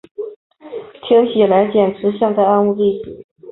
[1.07, 3.27] 听起来简直像在安慰自己